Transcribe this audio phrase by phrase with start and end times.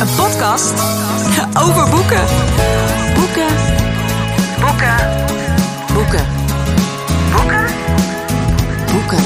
[0.00, 0.72] Een podcast
[1.62, 2.24] over boeken.
[3.14, 3.48] Boeken.
[4.60, 4.96] Boeken.
[5.94, 6.26] Boeken.
[7.32, 7.66] Boeken.
[8.92, 9.24] Boeken.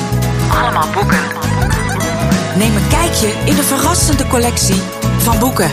[0.61, 1.19] Allemaal boeken.
[2.57, 4.83] Neem een kijkje in de verrassende collectie
[5.27, 5.71] van boeken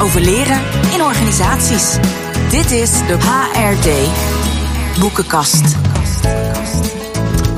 [0.00, 0.60] over leren
[0.92, 1.96] in organisaties.
[2.50, 3.88] Dit is de HRD
[5.00, 5.76] Boekenkast.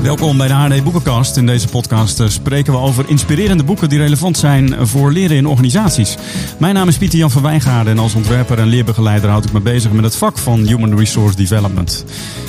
[0.01, 1.37] Welkom bij de HD Boekenkast.
[1.37, 5.45] In deze podcast eh, spreken we over inspirerende boeken die relevant zijn voor leren in
[5.45, 6.15] organisaties.
[6.59, 9.59] Mijn naam is Pieter Jan van Wijngaarden en als ontwerper en leerbegeleider houd ik me
[9.59, 12.05] bezig met het vak van Human Resource Development.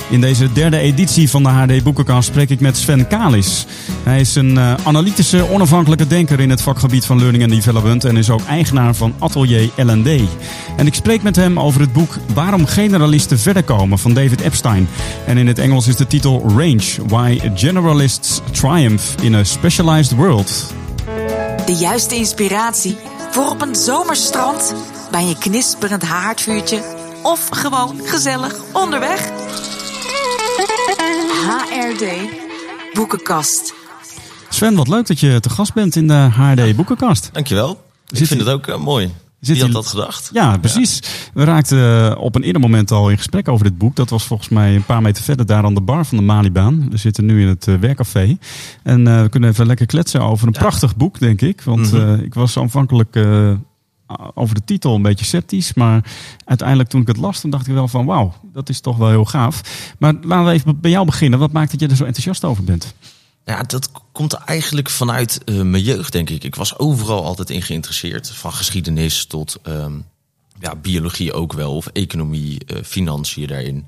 [0.09, 3.65] In deze derde editie van de HD Boekenkast spreek ik met Sven Kalis.
[4.03, 8.17] Hij is een uh, analytische, onafhankelijke denker in het vakgebied van Learning and Development en
[8.17, 10.21] is ook eigenaar van Atelier L&D.
[10.77, 14.87] En ik spreek met hem over het boek Waarom generalisten verder komen van David Epstein.
[15.25, 20.73] En in het Engels is de titel Range, Why Generalists Triumph in a Specialized World.
[21.65, 22.97] De juiste inspiratie
[23.31, 24.75] voor op een zomerstrand,
[25.11, 26.81] bij een knisperend haardvuurtje
[27.21, 29.29] of gewoon gezellig onderweg.
[31.47, 32.03] HRD
[32.93, 33.82] Boekenkast.
[34.53, 37.29] Sven, wat leuk dat je te gast bent in de HRD Boekenkast.
[37.31, 37.83] Dankjewel.
[38.07, 39.11] Ik vind u- het ook eh, mooi.
[39.39, 40.29] Zit Wie had dat gedacht?
[40.33, 40.99] Ja, precies.
[41.33, 43.95] We raakten eh, op een eerder moment al in gesprek over dit boek.
[43.95, 46.89] Dat was volgens mij een paar meter verder daar aan de bar van de Malibaan.
[46.89, 48.37] We zitten nu in het eh, werkcafé.
[48.83, 51.61] En we kunnen even lekker kletsen over een prachtig boek, denk ik.
[51.61, 52.13] Want Mhm.
[52.13, 53.15] ik was aanvankelijk
[54.33, 55.73] over de titel een beetje sceptisch.
[55.73, 56.03] Maar
[56.45, 59.09] uiteindelijk toen ik het las, toen dacht ik wel van wauw, dat is toch wel
[59.09, 59.61] heel gaaf.
[59.99, 61.39] Maar laten we even bij jou beginnen.
[61.39, 62.93] Wat maakt dat je er zo enthousiast over bent?
[63.45, 66.43] Ja, dat komt eigenlijk vanuit eh, mijn jeugd, denk ik.
[66.43, 68.29] Ik was overal altijd in geïnteresseerd.
[68.29, 69.93] Van geschiedenis tot ehm,
[70.59, 71.75] ja, biologie ook wel.
[71.75, 73.85] Of economie, eh, financiën daarin.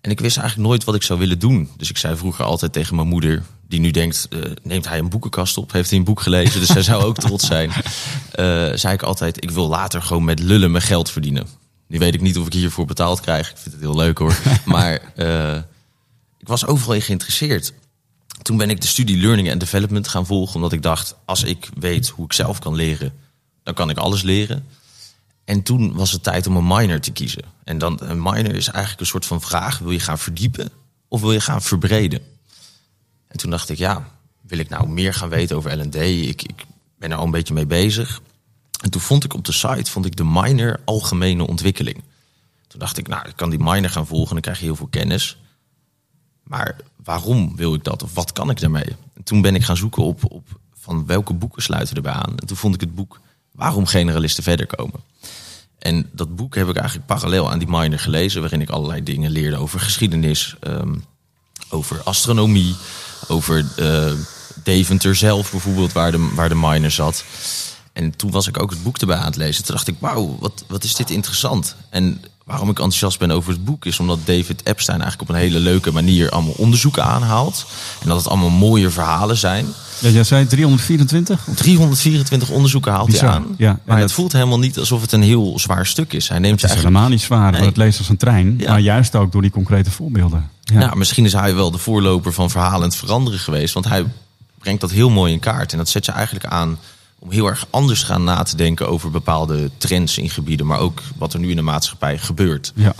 [0.00, 1.70] En ik wist eigenlijk nooit wat ik zou willen doen.
[1.76, 3.42] Dus ik zei vroeger altijd tegen mijn moeder...
[3.68, 5.72] die nu denkt, eh, neemt hij een boekenkast op?
[5.72, 6.60] Heeft hij een boek gelezen?
[6.60, 7.72] Dus zij zou ook trots zijn.
[8.78, 11.46] Zei ik altijd, ik wil later gewoon met lullen mijn geld verdienen.
[11.86, 13.50] Nu weet ik niet of ik hiervoor betaald krijg.
[13.50, 14.38] Ik vind het heel leuk hoor.
[14.64, 15.12] Maar
[16.38, 17.72] ik was overal in geïnteresseerd.
[18.46, 21.68] Toen ben ik de studie Learning and Development gaan volgen, omdat ik dacht: als ik
[21.78, 23.12] weet hoe ik zelf kan leren,
[23.62, 24.66] dan kan ik alles leren.
[25.44, 27.42] En toen was het tijd om een minor te kiezen.
[27.64, 30.70] En dan een minor is eigenlijk een soort van vraag: wil je gaan verdiepen
[31.08, 32.22] of wil je gaan verbreden?
[33.28, 34.08] En toen dacht ik: ja,
[34.40, 35.94] wil ik nou meer gaan weten over L&D?
[35.94, 36.64] Ik, ik
[36.98, 38.20] ben er al een beetje mee bezig.
[38.80, 42.02] En toen vond ik op de site vond ik de minor algemene ontwikkeling.
[42.66, 44.88] Toen dacht ik, nou, ik kan die minor gaan volgen, dan krijg je heel veel
[44.90, 45.36] kennis.
[46.42, 46.76] Maar
[47.06, 48.02] waarom wil ik dat?
[48.02, 48.96] Of wat kan ik daarmee?
[49.14, 52.38] En toen ben ik gaan zoeken op, op van welke boeken sluiten erbij aan.
[52.38, 53.20] En toen vond ik het boek
[53.56, 55.00] Waarom generalisten verder komen.
[55.78, 59.30] En dat boek heb ik eigenlijk parallel aan die minor gelezen, waarin ik allerlei dingen
[59.30, 60.94] leerde over geschiedenis, ehm,
[61.68, 62.74] over astronomie,
[63.28, 64.12] over eh,
[64.62, 67.24] Deventer zelf bijvoorbeeld, waar de, waar de minor zat.
[67.96, 69.64] En toen was ik ook het boek erbij aan het lezen.
[69.64, 71.76] Toen dacht ik, wauw, wat, wat is dit interessant.
[71.90, 73.84] En waarom ik enthousiast ben over het boek...
[73.84, 76.30] is omdat David Epstein eigenlijk op een hele leuke manier...
[76.30, 77.66] allemaal onderzoeken aanhaalt.
[78.00, 79.66] En dat het allemaal mooie verhalen zijn.
[79.98, 81.46] Ja, jij zei 324?
[81.54, 83.54] 324 onderzoeken haalt Bizar, hij aan.
[83.58, 83.70] ja.
[83.84, 86.28] Maar dat- het voelt helemaal niet alsof het een heel zwaar stuk is.
[86.28, 86.96] Hij neemt je Het is eigenlijk...
[86.96, 87.64] helemaal niet zwaar, Nee.
[87.68, 88.54] het leest als een trein.
[88.58, 88.70] Ja.
[88.70, 90.50] Maar juist ook door die concrete voorbeelden.
[90.62, 90.78] Ja.
[90.78, 93.74] Nou, misschien is hij wel de voorloper van verhalend veranderen geweest.
[93.74, 94.04] Want hij
[94.58, 95.72] brengt dat heel mooi in kaart.
[95.72, 96.78] En dat zet je eigenlijk aan
[97.26, 100.66] om heel erg anders gaan na te denken over bepaalde trends in gebieden.
[100.66, 102.72] Maar ook wat er nu in de maatschappij gebeurt.
[102.74, 102.94] Ja.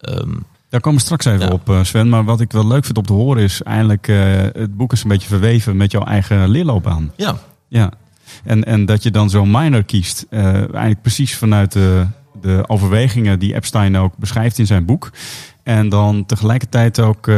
[0.00, 0.30] Ehm,
[0.68, 1.52] Daar komen we straks even Ja.
[1.52, 2.08] op, eh, Sven.
[2.08, 4.08] Maar wat ik wel leuk vind om te horen is eigenlijk...
[4.08, 4.16] eh,
[4.52, 7.12] het boek is een beetje verweven met jouw eigen leerloopbaan.
[7.16, 7.92] ja, Ja.
[8.44, 10.26] En, en dat je dan zo'n minor kiest.
[10.30, 12.06] eh, eigenlijk precies vanuit de,
[12.40, 15.10] de overwegingen die Epstein ook beschrijft in zijn boek.
[15.62, 17.30] En dan tegelijkertijd ook...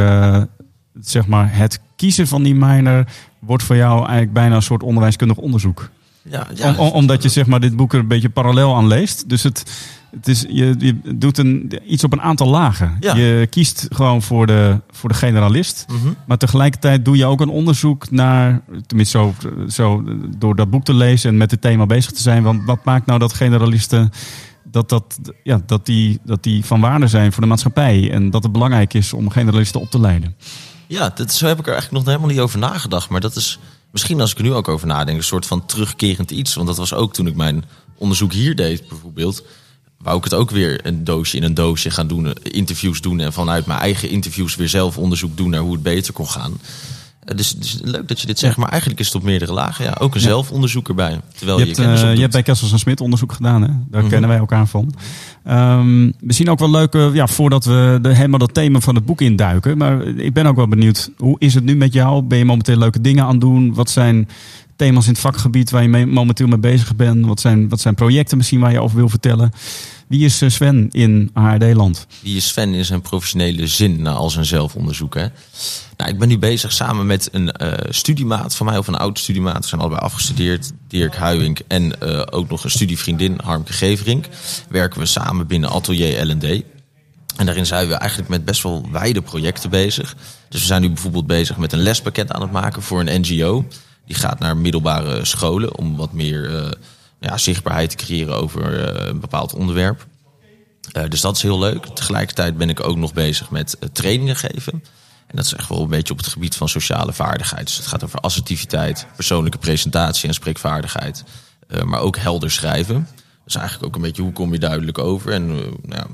[1.01, 3.05] zeg maar het kiezen van die minor...
[3.39, 5.89] wordt voor jou eigenlijk bijna een soort onderwijskundig onderzoek.
[6.23, 6.69] Ja, ja.
[6.69, 9.29] Om- om- omdat je zeg maar, dit boek er een beetje parallel aan leest.
[9.29, 9.63] Dus het,
[10.11, 12.97] het is, je, je doet een, iets op een aantal lagen.
[12.99, 13.15] Ja.
[13.15, 15.85] Je kiest gewoon voor de, voor de generalist.
[15.87, 16.13] Mhm.
[16.27, 19.33] Maar tegelijkertijd doe je ook een onderzoek naar, tenminste zo,
[19.69, 20.03] zo
[20.37, 22.43] door dat boek te lezen en met het thema bezig te zijn.
[22.43, 24.09] Want wat maakt nou dat generalisten,
[24.63, 28.11] dat, dat, ja, dat, die, dat die van waarde zijn voor de maatschappij.
[28.11, 30.35] En dat het belangrijk is om generalisten op te leiden.
[30.87, 33.09] Ja, dat, zo heb ik er eigenlijk nog helemaal niet over nagedacht.
[33.09, 33.59] Maar dat is
[33.91, 36.53] misschien als ik er nu ook over nadenk, een soort van terugkerend iets.
[36.53, 37.63] Want dat was ook toen ik mijn
[37.97, 39.43] onderzoek hier deed, bijvoorbeeld.
[39.97, 43.19] Wou ik het ook weer een doosje in een doosje gaan doen, eh, interviews doen.
[43.19, 46.59] En vanuit mijn eigen interviews weer zelf onderzoek doen naar hoe het beter kon gaan.
[47.23, 49.85] Eh, dus, dus leuk dat je dit zegt, maar eigenlijk is het op meerdere lagen.
[49.85, 51.21] Ja, ook een zelfonderzoek erbij.
[51.37, 53.67] Terwijl Je je, hebt, kennis eh, je hebt bij Kessels en Smit onderzoek gedaan, hè?
[53.89, 54.09] Daar Mhm.
[54.09, 54.93] kennen wij elkaar van.
[55.43, 59.05] Ehm, misschien ook wel leuk, eh, ja, voordat we de, helemaal dat thema van het
[59.05, 59.77] boek induiken.
[59.77, 62.21] Maar ik ben ook wel benieuwd, hoe is het nu met jou?
[62.21, 63.73] Ben je momenteel leuke dingen aan het doen?
[63.73, 64.27] Wat zijn
[64.75, 67.25] thema's in het vakgebied waar je momenteel mee bezig bent?
[67.25, 69.51] Wat zijn, wat zijn projecten misschien waar je over wil vertellen?
[70.11, 72.07] Wie is eh, Sven in ARD-land?
[72.21, 75.15] Wie is Sven in zijn professionele zin na al zijn zelfonderzoek?
[75.15, 75.25] Hè?
[75.97, 79.19] Nou, ik ben nu bezig samen met een eh, studiemaat van mij, of een oud
[79.19, 79.61] studiemaat.
[79.61, 81.59] We zijn allebei afgestudeerd, Dirk Huijink.
[81.67, 84.25] En eh, ook nog een studievriendin, Harmke Geverink.
[84.69, 86.63] Werken we samen binnen Atelier L&D.
[87.35, 90.15] En daarin zijn we eigenlijk met best wel wijde projecten bezig.
[90.49, 93.65] Dus we zijn nu bijvoorbeeld bezig met een lespakket aan het maken voor een NGO.
[94.05, 96.75] Die gaat naar middelbare scholen om wat meer
[97.21, 100.07] ja, zichtbaarheid te creëren over eh, een bepaald onderwerp.
[100.91, 101.85] Eh, dus dat is heel leuk.
[101.85, 104.73] Tegelijkertijd ben ik ook nog bezig met eh, trainingen geven.
[105.27, 107.65] En dat is echt wel een beetje op het gebied van sociale vaardigheid.
[107.65, 111.23] Dus het gaat over assertiviteit, persoonlijke presentatie en spreekvaardigheid.
[111.83, 113.07] Maar ook helder schrijven.
[113.45, 115.47] Dus eigenlijk ook een beetje hoe kom je duidelijk over en
[115.81, 116.05] nou,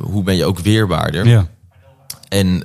[0.00, 1.26] hoe ben je ook weerbaarder.
[1.26, 1.48] Ja.
[2.28, 2.62] En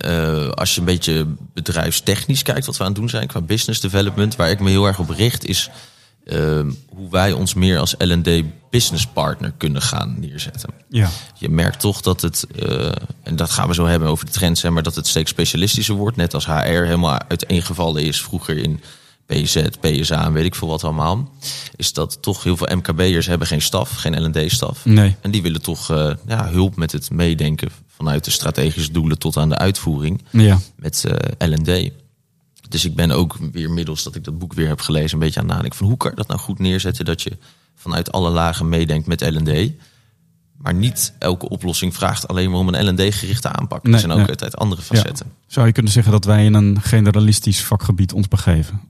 [0.55, 4.35] als je een beetje bedrijfstechnisch kijkt wat we aan het doen zijn qua business development,
[4.35, 5.69] waar ik me heel erg op richt, is
[6.25, 10.69] eh, hoe wij ons meer als L&D business partner kunnen gaan neerzetten.
[10.89, 11.09] Ja.
[11.39, 12.91] Je merkt toch dat het, eh,
[13.23, 15.95] en dat gaan we zo hebben over de trends, hè, maar dat het steeds specialistischer
[15.95, 16.17] wordt.
[16.17, 18.79] Net als HR helemaal uiteengevallen is vroeger in
[19.25, 21.29] PZ, PSA en weet ik veel wat allemaal.
[21.75, 24.85] Is dat toch heel veel MKB'ers hebben geen staf, geen L&D-staf.
[24.85, 25.15] Nee.
[25.21, 29.37] En die willen toch eh, ja, hulp met het meedenken vanuit de strategische doelen tot
[29.37, 30.59] aan de uitvoering Ja.
[30.75, 31.05] met
[31.37, 31.91] eh L&D.
[32.69, 35.39] Dus ik ben ook weer middels dat ik dat boek weer heb gelezen een beetje
[35.39, 37.37] aan nadenken van hoe kan je dat nou goed neerzetten dat je
[37.75, 39.71] vanuit alle lagen meedenkt met L&D.
[40.57, 43.83] Maar niet elke oplossing vraagt alleen maar om een L&D-gerichte aanpak.
[43.83, 44.27] Nee, er zijn ook nee.
[44.27, 45.31] altijd andere facetten.
[45.47, 48.81] Zou je kunnen zeggen dat wij in een generalistisch vakgebied ons begeven?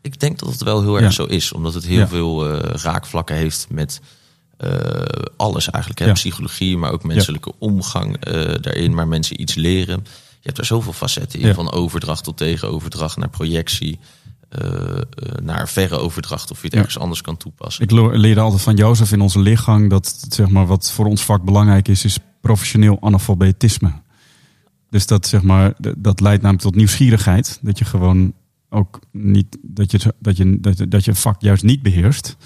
[0.00, 1.10] Ik denk dat het wel heel erg Ja.
[1.10, 2.08] zo is, omdat het heel Ja.
[2.08, 4.00] veel eh, raakvlakken heeft met
[4.56, 4.70] eh,
[5.36, 6.04] alles eigenlijk.
[6.04, 6.12] Hè?
[6.12, 10.06] Psychologie, maar ook menselijke omgang eh, daarin, maar mensen iets leren.
[10.42, 11.54] Je hebt er zoveel facetten in, Ja.
[11.54, 13.98] van overdracht tot tegenoverdracht, naar projectie,
[14.48, 15.02] eh, eh,
[15.42, 16.78] naar verre overdracht, of je het Ja.
[16.78, 17.84] ergens anders kan toepassen.
[17.84, 21.42] Ik leerde altijd van Jozef in onze lichtgang dat zeg maar, wat voor ons vak
[21.44, 23.92] belangrijk is, is professioneel analfabetisme.
[24.90, 27.58] Dus dat, zeg maar, dat leidt namelijk tot nieuwsgierigheid.
[27.62, 28.32] Dat je gewoon
[28.70, 32.36] ook niet, dat je, dat je, dat, je- dat je vak juist niet beheerst.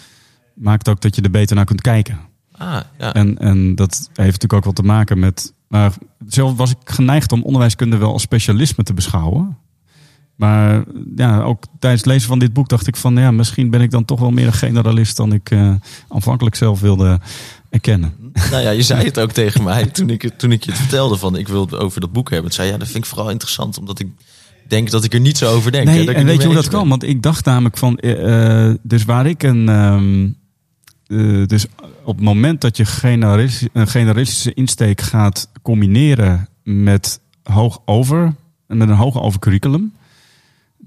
[0.54, 2.18] Maakt ook dat je er beter naar kunt kijken.
[2.52, 3.14] Ah, ja.
[3.14, 5.52] En, en dat heeft natuurlijk ook wat te maken met.
[5.68, 5.92] Maar
[6.26, 9.56] zelf was ik geneigd om onderwijskunde wel als specialisme te beschouwen.
[10.36, 10.84] Maar
[11.16, 13.90] ja, ook tijdens het lezen van dit boek dacht ik van ja, misschien ben ik
[13.90, 15.74] dan toch wel meer een generalist dan ik eh,
[16.08, 17.20] aanvankelijk zelf wilde
[17.70, 18.14] erkennen.
[18.50, 20.80] Nou ja, je zei het ook tegen mij toen ik, het- toen ik je het
[20.80, 22.50] vertelde van ik wil het over dat boek hebben.
[22.50, 24.08] Toen zei ja, dat vind ik vooral interessant omdat ik
[24.68, 25.86] denk dat ik er niet zo over denk.
[25.88, 26.88] hè, Nee, dat en het weet je hoe dat ben.
[26.88, 30.28] Want ik dacht namelijk van, eh, eh, dus waar ik een, ehm,
[31.06, 31.66] eh, dus
[32.04, 32.84] op het moment dat je
[33.72, 38.34] een generalistische insteek gaat combineren met hoog over,
[38.66, 39.92] met een hoog over curriculum,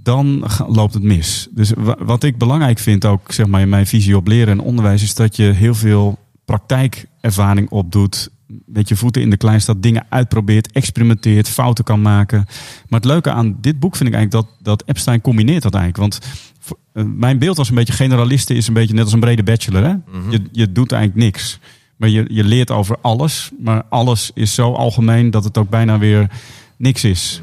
[0.04, 1.48] dan loopt het mis.
[1.52, 4.66] Dus wa- wat ik belangrijk vind ook, zeg maar, in mijn visie op leren en
[4.66, 8.30] onderwijs, is dat je heel veel praktijkervaring opdoet.
[8.66, 12.46] Met je voeten in de klei staat, dingen uitprobeert, experimenteert, fouten kan maken.
[12.88, 16.14] Maar het leuke aan dit boek vind ik eigenlijk dat, dat Epstein combineert dat eigenlijk.
[16.14, 16.28] Want
[16.94, 19.84] mijn beeld als een beetje generalisten is een beetje net als een brede bachelor.
[19.84, 19.96] Hè?
[20.30, 21.60] je, je doet eigenlijk niks.
[21.96, 23.52] Maar je, je leert over alles.
[23.60, 26.30] Maar alles is zo algemeen dat het ook bijna weer
[26.78, 27.42] niks is.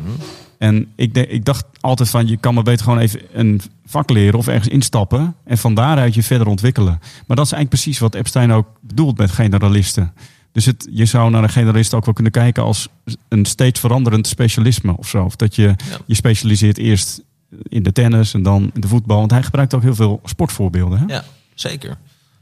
[0.58, 4.10] En ik, denk, ik dacht altijd van, je kan maar beter gewoon even een vak
[4.10, 5.34] leren of ergens instappen.
[5.44, 6.98] En van daaruit je verder ontwikkelen.
[7.26, 10.12] Maar dat is eigenlijk precies wat Epstein ook bedoelt met generalisten.
[10.52, 12.88] Dus het, je zou naar een generalist ook wel kunnen kijken als
[13.28, 15.24] een steeds veranderend specialisme of zo.
[15.24, 15.74] Of dat je
[16.06, 17.22] je specialiseert eerst
[17.62, 19.18] in de tennis en dan in de voetbal.
[19.18, 20.98] Want hij gebruikt ook heel veel sportvoorbeelden.
[20.98, 21.04] Hè?
[21.06, 21.24] Ja,
[21.54, 21.96] zeker.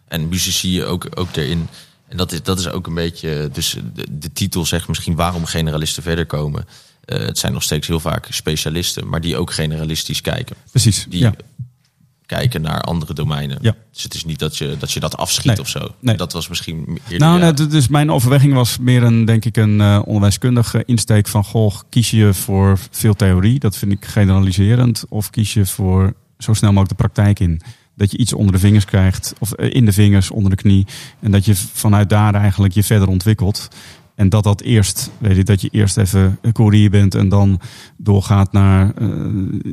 [0.08, 1.68] En muzici ook, ook erin.
[2.08, 3.49] En dat is, dat is ook een beetje.
[3.52, 6.66] Dus de, de titel zegt misschien waarom generalisten verder komen.
[7.04, 10.56] Eh, het zijn nog steeds heel vaak specialisten, maar die ook generalistisch kijken.
[10.70, 11.06] Precies.
[11.08, 11.34] Die ja.
[12.36, 13.58] Kijken naar andere domeinen.
[13.60, 13.74] Ja.
[13.92, 15.60] Dus het is niet dat je dat, je dat afschiet Nee.
[15.60, 15.94] of zo.
[16.00, 16.16] Nee.
[16.16, 17.18] Dat was misschien eerder.
[17.18, 21.44] Nou, nee, dus mijn overweging was meer een, denk ik, een eh, onderwijskundige insteek van,
[21.44, 26.52] goh, kies je voor veel theorie, dat vind ik generaliserend, of kies je voor zo
[26.52, 27.60] snel mogelijk de praktijk in.
[27.96, 30.86] Dat je iets onder de vingers krijgt, of eh, in de vingers, onder de knie,
[31.20, 33.68] en dat je vanuit daar eigenlijk je verder ontwikkelt.
[34.14, 37.61] En dat dat eerst, weet je, dat je eerst even een courier bent en dan
[37.97, 39.09] doorgaat naar eh,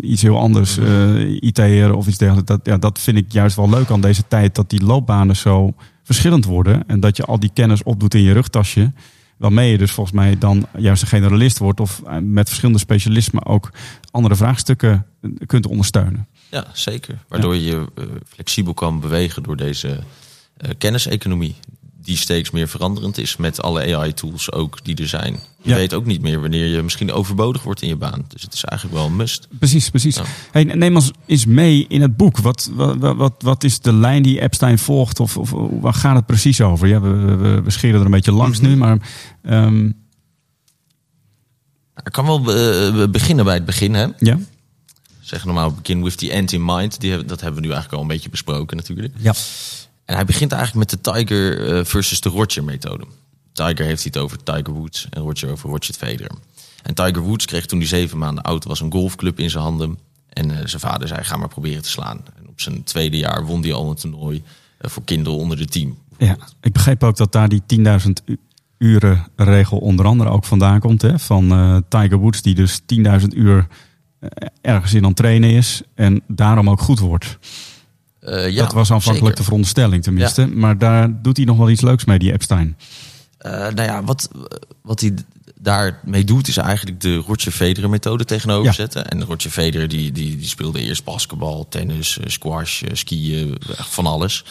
[0.01, 2.49] iets heel anders, eh IT'er of iets dergelijks.
[2.49, 5.73] Dat, ja, dat vind ik juist wel leuk aan deze tijd, dat die loopbanen zo
[6.03, 6.87] verschillend worden.
[6.87, 8.91] En dat je al die kennis opdoet in je rugtasje.
[9.37, 13.45] Waarmee je dus volgens mij dan juist een generalist wordt of eh, met verschillende specialismen
[13.45, 13.71] ook
[14.11, 15.05] andere vraagstukken
[15.45, 16.27] kunt ondersteunen.
[16.49, 17.23] Ja, zeker.
[17.27, 21.55] Waardoor je uh, flexibel kan bewegen door deze uh, kenniseconomie.
[22.03, 25.39] Die steeds meer veranderend is met alle AI-tools ook die er zijn.
[25.61, 25.75] Je Ja.
[25.75, 28.25] weet ook niet meer wanneer je misschien overbodig wordt in je baan.
[28.27, 29.47] Dus het is eigenlijk wel een must.
[29.59, 30.15] Precies, precies.
[30.15, 30.23] Ja.
[30.51, 32.37] Hey, neem ons eens mee in het boek.
[32.37, 35.19] Wat, wat, wat, wat is de lijn die Epstein volgt?
[35.19, 36.87] Of, of waar gaat het precies over?
[36.87, 38.69] Ja, we, we, we scheren er een beetje langs Mhm.
[38.69, 38.97] nu, maar
[39.43, 39.85] ehm,
[42.03, 43.93] Ik kan wel eh, beginnen bij het begin.
[43.93, 44.07] Hè?
[44.19, 44.39] ja.
[45.19, 46.99] Zeg normaal, begin with the end in mind.
[46.99, 49.13] Die, dat hebben we nu eigenlijk al een beetje besproken natuurlijk.
[49.17, 49.33] Ja.
[50.15, 53.05] Hij begint eigenlijk met de Tiger eh, versus de Roger methode.
[53.53, 56.31] Tiger heeft het over Tiger Woods en Roger over Roger Federer.
[56.83, 59.97] En Tiger Woods kreeg toen hij zeven maanden oud was een golfclub in zijn handen.
[60.29, 62.17] En eh, zijn vader zei, ga maar proberen te slaan.
[62.37, 64.43] En op zijn tweede jaar won hij al een toernooi
[64.77, 65.97] eh, voor kinderen onder de team.
[66.17, 66.37] ja.
[66.61, 67.85] Ik begreep ook dat daar die 10.000
[68.25, 68.37] u-
[68.77, 71.01] uren regel onder andere ook vandaan komt.
[71.01, 71.19] Hè?
[71.19, 72.79] Van Tiger Woods, die dus
[73.21, 73.67] 10.000 uur
[74.61, 75.81] ergens in aan trainen is.
[75.95, 77.37] En daarom ook goed wordt.
[78.21, 79.35] Eh, ja, dat was aanvankelijk zeker.
[79.35, 80.47] de veronderstelling tenminste.
[80.47, 82.77] Maar daar doet hij nog wel iets leuks mee, die Epstein.
[83.37, 84.29] Eh, nou ja, wat,
[84.81, 85.13] wat hij
[85.59, 88.71] daarmee doet, is eigenlijk de Roger Federer methode tegenover Ja.
[88.71, 89.07] zetten.
[89.07, 94.43] En Roger Federer die, die, die speelde eerst basketbal, tennis, eh, squash, skiën, van alles.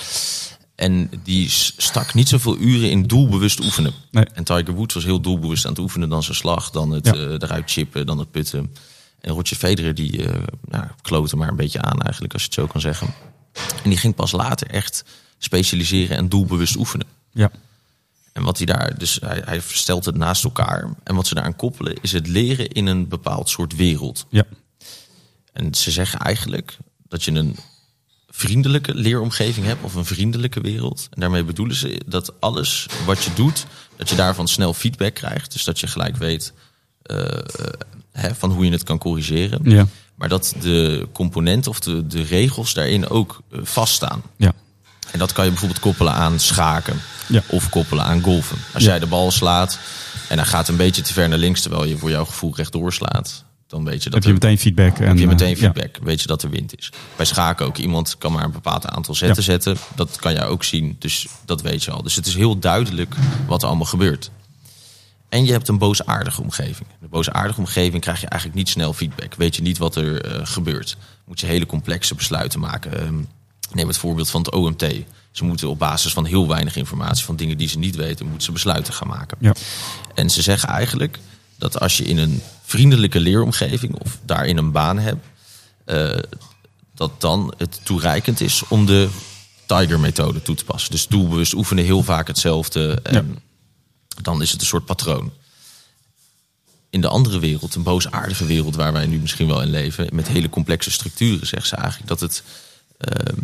[0.75, 3.93] En die stak niet zoveel uren in doelbewust oefenen.
[4.11, 4.25] Nee.
[4.35, 6.09] En Tiger Woods was heel doelbewust aan het oefenen.
[6.09, 7.15] Dan zijn slag, dan het Ja.
[7.15, 8.75] eruit chippen, dan het putten.
[9.21, 12.57] En Roger Federer die eh nou, klote maar een beetje aan eigenlijk, als je het
[12.59, 13.09] zo kan zeggen.
[13.83, 15.05] En die ging pas later echt
[15.39, 17.07] specialiseren en doelbewust oefenen.
[17.33, 17.51] Ja.
[18.33, 20.89] En wat hij daar, dus hij, hij stelt het naast elkaar.
[21.03, 24.27] En wat ze daaraan koppelen is het leren in een bepaald soort wereld.
[24.29, 24.45] Ja.
[25.53, 26.77] En ze zeggen eigenlijk
[27.09, 27.57] dat je een
[28.29, 31.09] vriendelijke leeromgeving hebt of een vriendelijke wereld.
[31.11, 33.67] En daarmee bedoelen ze dat alles wat je doet,
[33.97, 35.53] dat je daarvan snel feedback krijgt.
[35.53, 36.53] Dus dat je gelijk weet
[37.03, 37.43] eh, eh,
[38.13, 39.71] hè, van hoe je het kan corrigeren.
[39.71, 39.87] Ja.
[40.21, 44.23] Maar dat de componenten of de, de regels daarin ook eh, vaststaan.
[44.37, 44.53] Ja.
[45.11, 47.01] En dat kan je bijvoorbeeld koppelen aan schaken.
[47.29, 47.43] Ja.
[47.47, 48.57] Of koppelen aan golfen.
[48.75, 48.89] Als Ja.
[48.89, 49.79] jij de bal slaat
[50.29, 51.61] en hij gaat een beetje te ver naar links...
[51.61, 53.45] terwijl je voor jouw gevoel rechtdoor slaat...
[53.67, 54.99] dan weet je dat Heb je er- meteen feedback.
[54.99, 55.57] En, heb je meteen ja.
[55.57, 55.97] feedback.
[56.03, 56.93] Weet je dat er wind is.
[57.17, 57.77] Bij schaken ook.
[57.79, 59.77] Iemand kan maar een bepaald aantal zetten zetten.
[59.95, 60.97] Dat kan jij ook zien.
[60.99, 62.03] Dus dat weet je al.
[62.03, 63.15] Dus het is heel duidelijk
[63.47, 64.31] wat er allemaal gebeurt.
[65.31, 66.89] En je hebt een boosaardige omgeving.
[66.89, 69.35] In een boosaardige omgeving krijg je eigenlijk niet snel feedback.
[69.35, 70.97] Weet je niet wat er eh, gebeurt.
[71.25, 73.01] Moet je hele complexe besluiten maken.
[73.01, 73.15] Ehm,
[73.73, 74.85] neem het voorbeeld van het OMT.
[75.31, 78.45] Ze moeten op basis van heel weinig informatie, van dingen die ze niet weten, moeten
[78.45, 79.37] ze besluiten gaan maken.
[79.41, 79.55] Ja.
[80.15, 81.19] En ze zeggen eigenlijk
[81.59, 85.27] dat als je in een vriendelijke leeromgeving of daarin een baan hebt,
[85.85, 86.19] eh,
[86.95, 89.09] dat dan het toereikend is om de
[89.67, 90.91] Tiger-methode toe te passen.
[90.91, 93.01] Dus doelbewust oefenen heel vaak hetzelfde.
[93.03, 93.39] En
[94.23, 95.33] Dan is het een soort patroon.
[96.91, 100.29] In de andere wereld, een boosaardige wereld waar wij nu misschien wel in leven, met
[100.29, 102.43] hele complexe structuren, zegt ze eigenlijk dat het
[102.99, 103.43] ehm,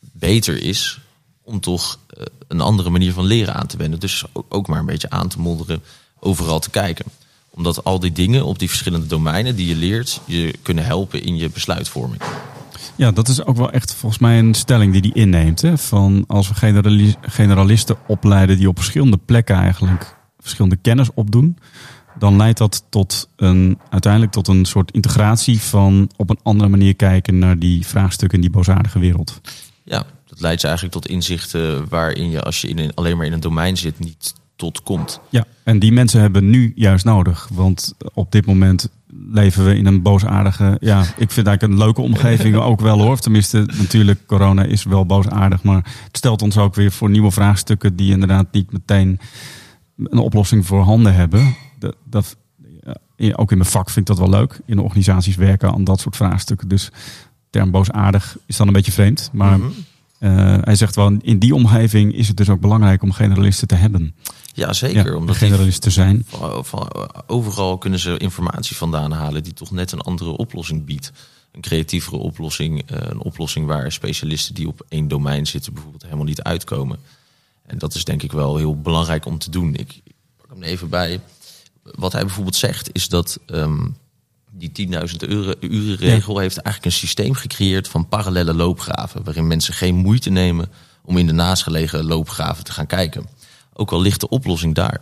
[0.00, 0.98] beter is
[1.42, 4.00] om toch eh, een andere manier van leren aan te wenden.
[4.00, 5.82] Dus ook, ook maar een beetje aan te modderen,
[6.18, 7.04] overal te kijken.
[7.50, 11.36] Omdat al die dingen op die verschillende domeinen die je leert, je kunnen helpen in
[11.36, 12.22] je besluitvorming.
[12.96, 15.62] Ja, dat is ook wel echt volgens mij een stelling die die inneemt.
[15.62, 15.78] Hè?
[15.78, 21.58] Van als we generali- generalisten opleiden die op verschillende plekken eigenlijk verschillende kennis opdoen,
[22.18, 26.94] dan leidt dat tot een, uiteindelijk tot een soort integratie van op een andere manier
[26.94, 29.40] kijken naar die vraagstukken in die boosaardige wereld.
[29.84, 33.26] Ja, dat leidt ze eigenlijk tot inzichten waarin je als je in een, alleen maar
[33.26, 35.20] in een domein zit niet tot komt.
[35.28, 37.48] Ja, en die mensen hebben nu juist nodig.
[37.52, 38.88] Want op dit moment
[39.34, 40.76] leven we in een boosaardige.
[40.80, 43.18] Ja, ik vind eigenlijk een leuke omgeving ook wel hoor.
[43.18, 45.62] Tenminste, natuurlijk, corona is wel boosaardig.
[45.62, 45.76] Maar
[46.06, 49.18] het stelt ons ook weer voor nieuwe vraagstukken die inderdaad niet meteen
[49.96, 51.54] een oplossing voor handen hebben.
[52.10, 52.36] Dat,
[53.32, 54.60] ook in mijn vak vind ik dat wel leuk.
[54.66, 56.68] In de organisaties werken aan dat soort vraagstukken.
[56.68, 56.90] Dus
[57.50, 59.30] term boosaardig is dan een beetje vreemd.
[59.32, 59.68] Maar Mhm.
[60.18, 63.74] eh, hij zegt wel, in die omgeving is het dus ook belangrijk om generalisten te
[63.74, 64.14] hebben.
[64.56, 65.06] Ja, zeker.
[65.12, 66.24] Ja, omdat generalist te zijn.
[66.28, 66.90] van- van-
[67.26, 71.12] overal kunnen ze informatie vandaan halen die toch net een andere oplossing biedt.
[71.52, 76.24] Een creatievere oplossing, eh, een oplossing waar specialisten die op één domein zitten bijvoorbeeld helemaal
[76.24, 76.98] niet uitkomen.
[77.66, 79.74] En dat is denk ik wel heel belangrijk om te doen.
[79.74, 81.20] Ik, ik pak hem even bij.
[81.82, 83.86] Wat hij bijvoorbeeld zegt is dat ehm,
[84.50, 89.24] die 10.000 euro- uren regel heeft eigenlijk een systeem gecreëerd van parallele loopgraven.
[89.24, 90.70] Waarin mensen geen moeite nemen
[91.04, 93.26] om in de naastgelegen loopgraven te gaan kijken.
[93.74, 95.00] Ook al ligt de oplossing daar.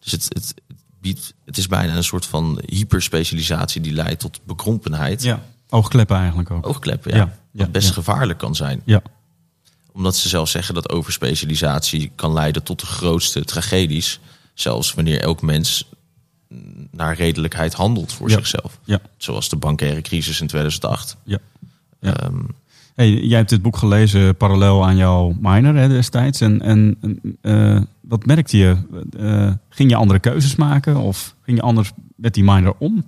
[0.00, 0.54] Dus het, het,
[1.00, 5.22] biedt, het is bijna een soort van hyperspecialisatie die leidt tot bekrompenheid.
[5.22, 5.42] Ja.
[5.68, 6.66] Oogkleppen eigenlijk ook.
[6.66, 7.16] Oogkleppen, ja.
[7.16, 7.94] Ja, ja, wat best ja.
[7.94, 8.82] gevaarlijk kan zijn.
[8.84, 9.02] Ja.
[9.92, 14.20] Omdat ze zelf zeggen dat overspecialisatie kan leiden tot de grootste tragedies.
[14.54, 15.88] Zelfs wanneer elk mens
[16.90, 18.34] naar redelijkheid handelt voor Ja.
[18.34, 18.78] zichzelf.
[18.84, 19.00] Ja.
[19.16, 21.16] Zoals de bankaire crisis in 2008.
[21.24, 21.38] Ja.
[22.00, 22.16] Ja.
[22.16, 22.40] Ehm,
[22.94, 26.40] Hey, jij hebt dit boek gelezen parallel aan jouw minor hè, destijds.
[26.40, 26.98] En, en
[27.40, 28.76] eh, wat merkte je?
[29.18, 30.96] Eh, ging je andere keuzes maken?
[30.96, 33.04] Of ging je anders met die minor om?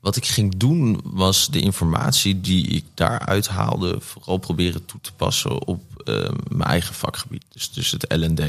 [0.00, 5.12] Wat ik ging doen was de informatie die ik daaruit haalde, vooral proberen toe te
[5.12, 7.44] passen op eh, mijn eigen vakgebied.
[7.52, 8.42] Dus, dus het LD.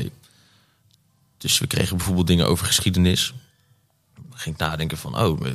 [1.37, 3.33] Dus we kregen bijvoorbeeld dingen over geschiedenis.
[4.33, 5.53] Ging ik nadenken van, oh, eh,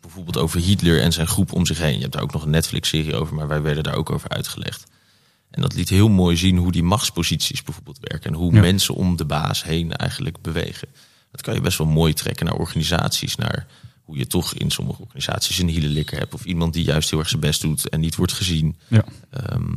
[0.00, 1.94] bijvoorbeeld over Hitler en zijn groep om zich heen.
[1.94, 4.90] Je hebt daar ook nog een Netflix-serie over, maar wij werden daar ook over uitgelegd.
[5.52, 8.30] En dat liet heel mooi zien hoe die machtsposities bijvoorbeeld werken.
[8.30, 8.60] En hoe Ja.
[8.60, 10.88] mensen om de baas heen eigenlijk bewegen.
[11.30, 13.36] Dat kan je best wel mooi trekken naar organisaties.
[13.36, 13.66] Naar
[14.02, 16.34] hoe je toch in sommige organisaties een hielelikker hebt.
[16.34, 18.76] Of iemand die juist heel erg zijn best doet en niet wordt gezien.
[18.88, 19.04] Ja.
[19.30, 19.74] Ehm,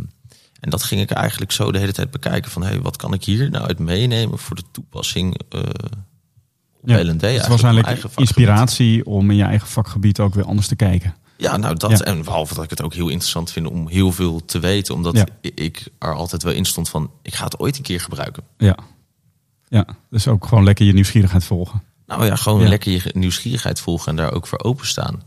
[0.59, 2.51] en dat ging ik eigenlijk zo de hele tijd bekijken.
[2.51, 5.59] Van hey, wat kan ik hier nou uit meenemen voor de toepassing eh
[6.81, 7.21] op Ja, LND?
[7.21, 8.17] Het was eigenlijk vakgebied.
[8.19, 11.15] inspiratie om in je eigen vakgebied ook weer anders te kijken.
[11.37, 11.91] Ja, nou dat.
[11.91, 11.99] Ja.
[12.05, 14.93] En behalve dat ik het ook heel interessant vind om heel veel te weten.
[14.93, 15.25] Omdat Ja.
[15.41, 18.43] ik er altijd wel in stond van, ik ga het ooit een keer gebruiken.
[18.57, 18.77] Ja.
[19.67, 21.83] Ja, dus ook gewoon lekker je nieuwsgierigheid volgen.
[22.05, 22.67] Nou ja, gewoon Ja.
[22.69, 25.23] lekker je nieuwsgierigheid volgen en daar ook voor openstaan.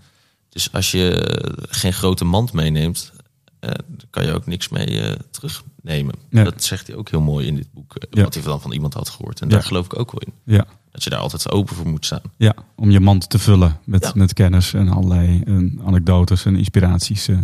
[0.49, 1.39] Dus als je
[1.69, 3.13] geen grote mand meeneemt,
[3.61, 3.71] eh,
[4.11, 6.15] kan je ook niks mee eh, terugnemen.
[6.31, 8.23] Dat zegt hij ook heel mooi in dit boek, eh, Ja.
[8.23, 9.41] wat hij dan van iemand had gehoord.
[9.41, 9.55] En Ja.
[9.55, 10.33] daar geloof ik ook wel in.
[10.55, 10.67] Ja.
[10.99, 12.21] Dat je daar altijd open voor moet staan.
[12.37, 14.13] Ja, om je mand te vullen met, Ja.
[14.15, 17.29] met kennis en allerlei eh, anekdotes en inspiraties.
[17.29, 17.39] eh.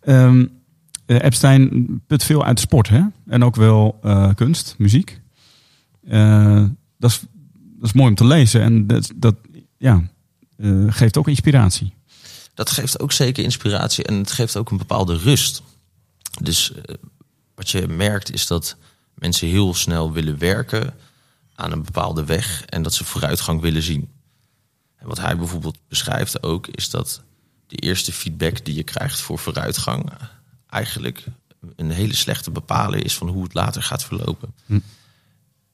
[0.00, 0.46] Ehm,
[1.06, 3.02] eh, Epstein put veel uit sport, hè?
[3.26, 5.20] En ook wel eh, kunst, muziek.
[6.08, 6.64] Eh,
[6.98, 7.20] dat, is,
[7.78, 9.34] dat is mooi om te lezen en dat, dat
[9.78, 10.02] ja,
[10.86, 11.94] geeft ook inspiratie.
[12.54, 15.62] Dat geeft ook zeker inspiratie en het geeft ook een bepaalde rust.
[16.42, 16.72] Dus
[17.54, 18.76] wat je merkt is dat
[19.14, 20.94] mensen heel snel willen werken
[21.62, 24.08] aan een bepaalde weg en dat ze vooruitgang willen zien.
[24.96, 27.22] En wat hij bijvoorbeeld beschrijft ook is dat
[27.66, 30.12] de eerste feedback die je krijgt voor vooruitgang
[30.68, 31.24] eigenlijk
[31.76, 34.54] een hele slechte bepaler is van hoe het later gaat verlopen.
[34.66, 34.78] Hm.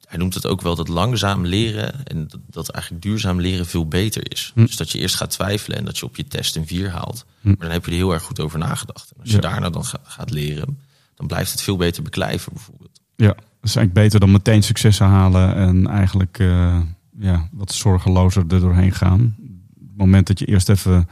[0.05, 3.89] Hij noemt het ook wel dat langzaam leren en dat, dat eigenlijk duurzaam leren veel
[3.89, 4.51] beter is.
[4.55, 4.65] Hm.
[4.65, 7.25] Dus dat je eerst gaat twijfelen en dat je op je test een 4 haalt.
[7.41, 7.49] Hm.
[7.49, 9.11] Maar dan heb je er heel erg goed over nagedacht.
[9.11, 9.41] En als je Ja.
[9.41, 10.79] daarna dan ga- gaat leren,
[11.15, 13.01] dan blijft het veel beter beklijven bijvoorbeeld.
[13.17, 13.35] Ja,
[13.69, 16.81] is eigenlijk beter dan meteen successen halen en eigenlijk eh,
[17.19, 19.37] ja, wat zorgelozer er doorheen gaan.
[19.79, 21.09] Het moment dat je eerst even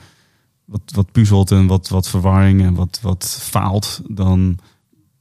[0.64, 4.58] wat, wat puzzelt en wat, wat verwarring en wat, wat faalt, dan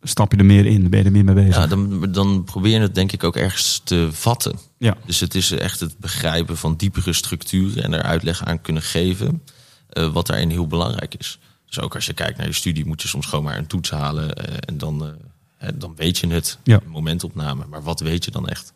[0.01, 1.55] stap je er meer in, ben je er meer mee bezig.
[1.55, 4.59] Ja, dan, dan probeer je het denk ik ook ergens te vatten.
[4.77, 8.83] Ja, Dus het is echt het begrijpen van diepere structuren en er uitleg aan kunnen
[8.83, 9.41] geven
[9.89, 11.39] eh, wat daarin heel belangrijk is.
[11.65, 13.89] Dus ook als je kijkt naar je studie moet je soms gewoon maar een toets
[13.89, 15.15] halen eh, en dan,
[15.75, 16.79] dan weet je het, Ja.
[16.85, 17.65] momentopname.
[17.65, 18.73] Maar wat weet je dan echt?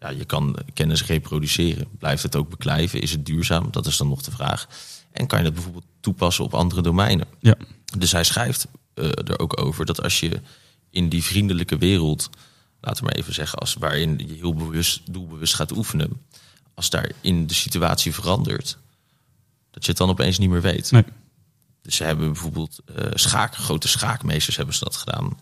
[0.00, 1.86] Ja, je kan kennis reproduceren.
[1.98, 3.00] Blijft het ook beklijven?
[3.00, 3.68] Is het duurzaam?
[3.70, 4.66] Dat is dan nog de vraag.
[5.12, 7.26] En kan je het bijvoorbeeld toepassen op andere domeinen?
[7.40, 7.54] ja,
[7.98, 10.40] Dus hij schrijft eh, er ook over dat als je
[10.90, 12.30] in die vriendelijke wereld,
[12.80, 16.20] laten we maar even zeggen, als waarin je heel bewust, doelbewust gaat oefenen,
[16.74, 18.78] als daar in de situatie verandert,
[19.70, 20.90] dat je het dan opeens niet meer weet.
[20.90, 21.04] nee,
[21.82, 25.38] Dus ze hebben bijvoorbeeld eh, schaak, grote schaakmeesters hebben ze dat gedaan.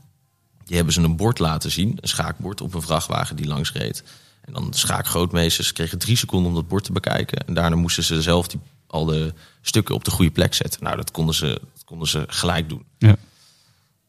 [0.64, 4.02] Die hebben ze een bord laten zien, een schaakbord op een vrachtwagen die langs reed.
[4.40, 7.46] En dan de schaakgrootmeesters kregen drie seconden om dat bord te bekijken.
[7.46, 10.82] En daarna moesten ze zelf die, al de stukken op de goede plek zetten.
[10.82, 12.84] Nou, dat konden ze, dat konden ze gelijk doen.
[12.98, 13.16] ja,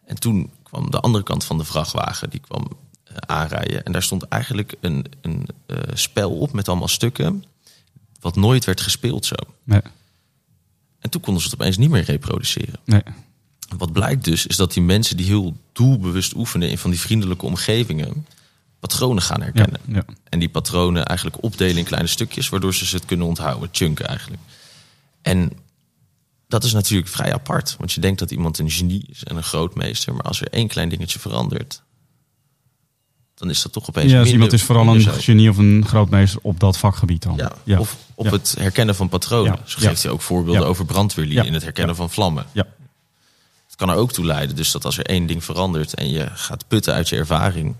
[0.05, 2.67] En toen kwam de andere kant van de vrachtwagen, die kwam
[3.03, 3.83] eh, aanrijden.
[3.83, 7.43] En daar stond eigenlijk een, een eh, spel op met allemaal stukken,
[8.19, 9.35] wat nooit werd gespeeld zo.
[9.63, 9.81] nee,
[10.99, 12.79] En toen konden ze het opeens niet meer reproduceren.
[12.85, 13.01] nee,
[13.77, 17.45] Wat blijkt dus, is dat die mensen die heel doelbewust oefenen in van die vriendelijke
[17.45, 18.25] omgevingen,
[18.79, 19.79] patronen gaan herkennen.
[19.87, 23.69] ja, En die patronen eigenlijk opdelen in kleine stukjes, waardoor ze ze het kunnen onthouden,
[23.71, 24.41] chunken eigenlijk.
[25.21, 25.51] En
[26.47, 29.43] dat is natuurlijk vrij apart, want je denkt dat iemand een genie is en een
[29.43, 31.83] grootmeester, maar als er één klein dingetje verandert,
[33.35, 34.11] dan is dat toch opeens.
[34.11, 37.35] ja dus iemand is vooral een genie of een grootmeester op dat vakgebied dan.
[37.35, 39.59] Ja, ja, Of op het herkennen van patronen.
[39.65, 42.45] Zo geeft hij ook voorbeelden over brandweerlieden in het herkennen van vlammen.
[42.51, 42.67] ja,
[43.75, 46.29] Het kan er ook toe leiden, dus dat als er één ding verandert en je
[46.33, 47.75] gaat putten uit je ervaring,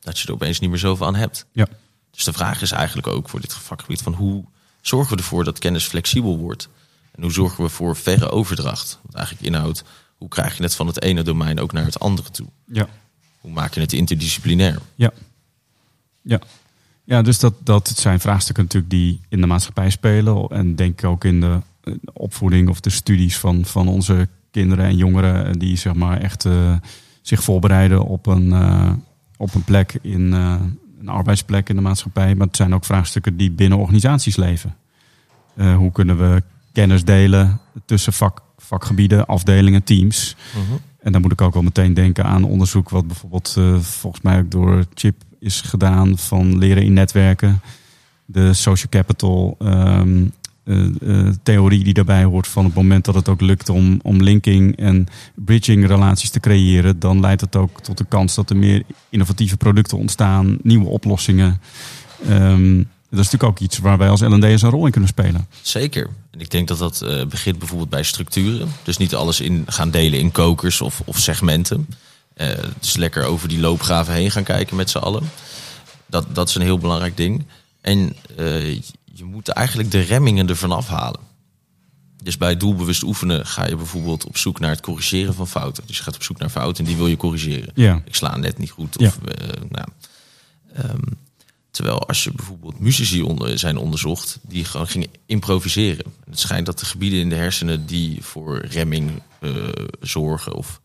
[0.00, 1.46] dat je er opeens niet meer zoveel aan hebt.
[1.52, 1.66] ja,
[2.10, 4.44] Dus de vraag is eigenlijk ook voor dit vakgebied van hoe
[4.80, 6.68] zorgen we ervoor dat kennis flexibel wordt?
[7.12, 8.98] En hoe zorgen we voor verre overdracht?
[9.02, 9.84] Wat eigenlijk inhoudt,
[10.16, 12.48] hoe krijg je het van het ene domein ook naar het andere toe?
[12.66, 12.88] ja.
[13.40, 14.80] Hoe maak je het interdisciplinair?
[14.94, 15.12] Ja.
[16.22, 16.40] Ja.
[17.04, 20.48] Ja, dus dat, dat zijn vraagstukken natuurlijk die in de maatschappij spelen.
[20.48, 24.84] En denk ik ook in de eh, opvoeding of de studies van, van onze kinderen
[24.84, 25.58] en jongeren.
[25.58, 26.76] Die zeg maar echt eh,
[27.22, 28.92] zich voorbereiden op een, eh,
[29.36, 30.54] op een plek in eh,
[31.00, 32.34] een arbeidsplek in de maatschappij.
[32.34, 34.74] Maar het zijn ook vraagstukken die binnen organisaties leven.
[35.76, 40.36] Hoe kunnen we kennis delen tussen vak, vakgebieden, afdelingen, teams?
[40.54, 40.76] Mhm.
[41.00, 44.38] En dan moet ik ook wel meteen denken aan onderzoek wat bijvoorbeeld uh, volgens mij
[44.38, 47.60] ook door Chip is gedaan van leren in netwerken.
[48.24, 50.32] De social capital um,
[50.64, 54.76] uh, theorie die daarbij hoort van het moment dat het ook lukt om, om linking
[54.76, 58.82] en bridging relaties te creëren, dan leidt het ook tot de kans dat er meer
[59.08, 61.60] innovatieve producten ontstaan, nieuwe oplossingen.
[62.28, 62.76] Um,
[63.10, 65.48] dat is natuurlijk ook iets waar wij als L&D'ers een rol in kunnen spelen.
[65.62, 66.08] Zeker.
[66.30, 68.68] En ik denk dat dat uh, begint bijvoorbeeld bij structuren.
[68.82, 71.88] Dus niet alles in gaan delen in kokers of, of segmenten.
[72.80, 75.30] Dus lekker over die loopgraven heen gaan kijken met z'n allen.
[76.06, 77.46] Dat, dat is een heel belangrijk ding.
[77.80, 78.16] En
[79.14, 81.20] je moet eigenlijk de remmingen ervan afhalen.
[82.22, 85.82] Dus bij doelbewust oefenen ga je bijvoorbeeld op zoek naar het corrigeren van fouten.
[85.86, 87.72] Dus je gaat op zoek naar fouten en die wil je corrigeren.
[87.74, 88.02] Ja.
[88.04, 88.98] Ik sla net niet goed.
[88.98, 89.44] Of, ja.
[89.68, 89.88] nou,
[90.78, 91.18] um,
[91.74, 96.04] Terwijl als je bijvoorbeeld muzici onder, zijn onderzocht die gewoon gingen improviseren.
[96.30, 99.68] Het schijnt dat de gebieden in de hersenen die voor remming uh,
[100.00, 100.80] zorgen of,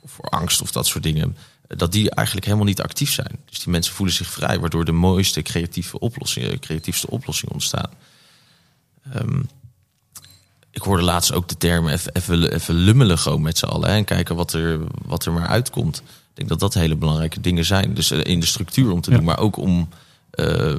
[0.00, 3.38] of, voor angst of dat soort dingen, dat die eigenlijk helemaal niet actief zijn.
[3.50, 7.90] Dus die mensen voelen zich vrij, waardoor de mooiste creatieve oplossingen, creatiefste oplossingen ontstaan.
[9.16, 9.48] Um,
[10.70, 14.04] ik hoorde laatst ook de term even, even, lummelen gewoon met z'n allen hè, en
[14.04, 15.96] kijken wat er, wat er maar uitkomt.
[15.98, 17.94] Ik denk dat dat hele belangrijke dingen zijn.
[17.94, 19.16] Dus in de structuur om te Ja.
[19.16, 19.88] doen, maar ook om
[20.34, 20.74] uh,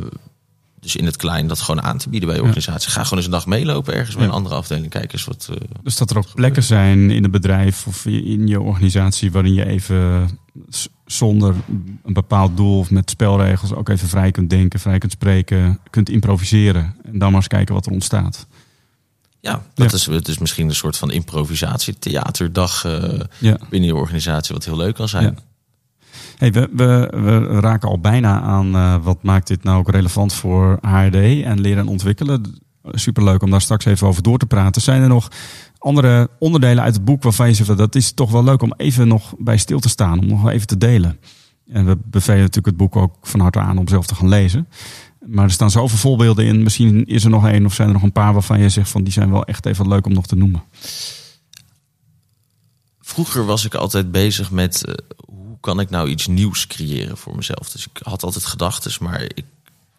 [0.86, 2.90] dus in het klein dat gewoon aan te bieden bij je organisatie.
[2.92, 4.90] Ga gewoon eens een dag meelopen ergens bij een andere afdeling.
[4.90, 5.48] Kijk eens wat.
[5.52, 9.54] Uh, Dus dat er ook plekken zijn in het bedrijf of in je organisatie waarin
[9.54, 10.30] je even
[11.06, 11.56] zonder
[12.04, 16.10] een bepaald doel of met spelregels ook even vrij kunt denken, vrij kunt spreken, kunt
[16.10, 16.96] improviseren.
[17.04, 18.48] En dan maar eens kijken wat er ontstaat.
[19.40, 19.98] ja, dat Ja.
[19.98, 23.58] Is, het is misschien een soort van improvisatie, theaterdag uh, Ja.
[23.70, 25.24] binnen je organisatie, wat heel leuk kan zijn.
[25.24, 25.34] Ja.
[26.38, 30.78] Hey, we, we, raken al bijna aan uh, wat maakt dit nou ook relevant voor
[30.82, 32.60] HRD en leren en ontwikkelen.
[32.84, 34.82] Superleuk om daar straks even over door te praten.
[34.82, 35.32] Zijn er nog
[35.78, 39.08] andere onderdelen uit het boek waarvan je zegt dat is toch wel leuk om even
[39.08, 41.20] nog bij stil te staan, om nog even te delen?
[41.68, 44.68] En we bevelen natuurlijk het boek ook van harte aan om zelf te gaan lezen.
[45.26, 46.64] Maar er staan zoveel voorbeelden in.
[46.64, 49.04] Misschien is er nog één of zijn er nog een paar waarvan je zegt van
[49.04, 50.64] die zijn wel echt even leuk om nog te noemen.
[53.00, 54.94] Vroeger was ik altijd bezig met uh,
[55.66, 57.72] kan ik nou iets nieuws creëren voor mezelf.
[57.72, 59.46] Dus ik had altijd gedachten, maar ik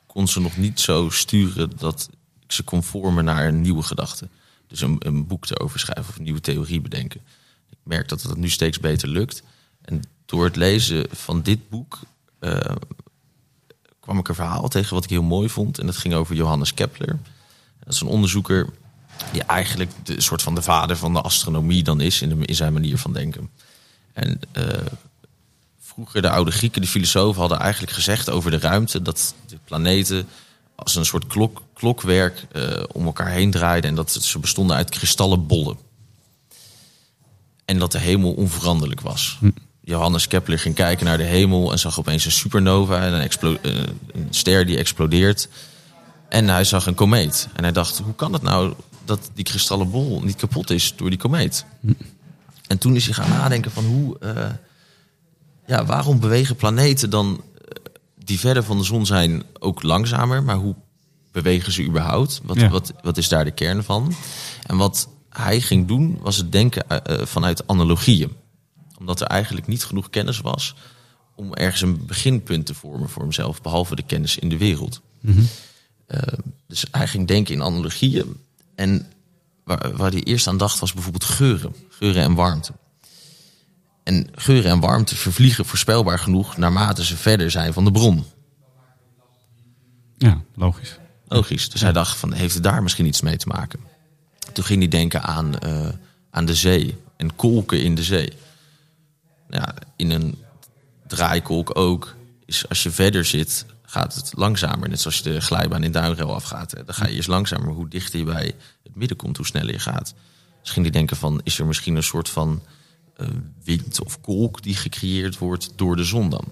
[0.07, 2.09] kon ze nog niet zo sturen dat
[2.43, 4.29] ik ze kon vormen naar een nieuwe gedachte.
[4.67, 7.21] Dus een, een boek erover schrijven of een nieuwe theorie bedenken.
[7.71, 9.43] Ik merk dat het nu steeds beter lukt.
[9.83, 11.99] En door het lezen van dit boek
[12.41, 12.61] uh,
[14.01, 15.79] kwam ik een verhaal tegen wat ik heel mooi vond.
[15.79, 17.19] En dat ging over Johannes Kepler.
[17.85, 18.69] Dat is een onderzoeker
[19.33, 22.73] die eigenlijk de soort van de vader van de astronomie dan is in, in zijn
[22.73, 23.51] manier van denken.
[24.13, 24.65] En uh,
[25.97, 30.29] vroeger de oude Grieken, de filosofen, hadden eigenlijk gezegd over de ruimte dat de planeten
[30.75, 34.91] als een soort klok, klokwerk uh, om elkaar heen draaiden en dat ze bestonden uit
[34.91, 35.79] kristallen bollen.
[37.65, 39.37] En dat de hemel onveranderlijk was.
[39.41, 39.51] Hm.
[39.81, 43.83] Johannes Kepler ging kijken naar de hemel en zag opeens een supernova en een, uh,
[44.13, 45.49] een ster die explodeert.
[46.29, 47.49] En hij zag een komeet.
[47.53, 51.11] En hij dacht, hoe kan het nou dat die kristallen bol niet kapot is door
[51.11, 51.65] die komeet?
[51.81, 51.93] Hm.
[52.67, 54.17] En toen is hij gaan nadenken van hoe...
[54.21, 54.47] Uh,
[55.67, 57.41] ja, waarom bewegen planeten dan uh,
[58.25, 60.43] die verder van de zon zijn ook langzamer?
[60.43, 60.75] Maar hoe
[61.33, 62.41] bewegen ze überhaupt?
[62.45, 62.69] Wat, ja.
[62.69, 64.15] wat, wat is daar de kern van?
[64.67, 68.33] En wat hij ging doen, was het denken uh, vanuit analogieën.
[68.99, 70.75] Omdat er eigenlijk niet genoeg kennis was
[71.35, 75.01] om ergens een beginpunt te vormen voor hemzelf, behalve de kennis in de wereld.
[75.21, 75.33] Mhm.
[75.33, 75.49] Mm -hmm.
[76.09, 76.21] Uh,
[76.67, 78.37] dus hij ging denken in analogieën.
[78.75, 79.07] En
[79.65, 81.75] waar, waar hij eerst aan dacht was bijvoorbeeld geuren.
[81.89, 82.73] Geuren en warmte.
[84.07, 88.25] En geuren en warmte vervliegen voorspelbaar genoeg naarmate ze verder zijn van de bron.
[90.19, 90.99] Ja, logisch.
[91.29, 91.71] Logisch.
[91.71, 93.81] Dus hij dacht van, heeft het daar misschien iets mee te maken?
[94.53, 95.89] Toen ging hij denken aan, uh,
[96.31, 98.33] aan de zee en kolken in de zee.
[99.51, 100.39] Ja, in een
[101.07, 102.15] draaikolk ook.
[102.45, 104.89] Is als je verder zit, gaat het langzamer.
[104.89, 106.71] Net zoals je de glijbaan in Duinrel afgaat.
[106.71, 107.69] Dan ga je eerst langzamer.
[107.69, 110.15] Hoe dichter je bij het midden komt, hoe sneller je gaat.
[110.63, 112.63] Dus ging hij denken van, is er misschien een soort van
[113.65, 116.45] wind of kolk die gecreëerd wordt door de zon dan?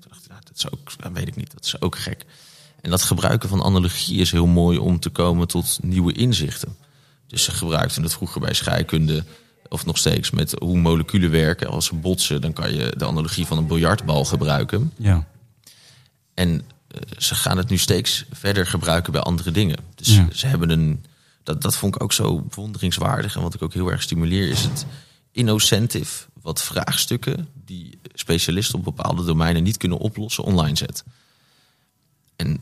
[0.00, 2.24] Toen dacht ik, nou, dat is ook, dat weet ik niet, dat is ook gek.
[2.80, 6.76] En dat gebruiken van analogie is heel mooi om te komen tot nieuwe inzichten.
[7.26, 9.24] Dus ze gebruikten het vroeger bij scheikunde,
[9.68, 11.68] of nog steeds met hoe moleculen werken.
[11.68, 14.92] Als ze botsen, dan kan je de analogie van een biljartbal gebruiken.
[14.96, 15.26] Ja.
[16.34, 19.78] En uh, ze gaan het nu steeds verder gebruiken bij andere dingen.
[19.94, 20.28] Dus ja.
[20.32, 21.04] ze hebben een.
[21.42, 23.36] Dat, dat vond ik ook zo bewonderingswaardig.
[23.36, 24.86] En wat ik ook heel erg stimuleer, is het
[25.34, 26.26] innocentive.
[26.42, 31.04] Wat vraagstukken die specialisten op bepaalde domeinen niet kunnen oplossen, online zet.
[32.36, 32.60] En